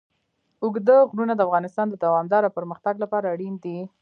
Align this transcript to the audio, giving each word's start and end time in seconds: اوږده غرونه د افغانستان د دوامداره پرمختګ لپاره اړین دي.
اوږده 0.63 0.95
غرونه 1.11 1.33
د 1.35 1.41
افغانستان 1.47 1.87
د 1.89 1.95
دوامداره 2.05 2.53
پرمختګ 2.57 2.95
لپاره 3.03 3.31
اړین 3.33 3.55
دي. 3.63 3.79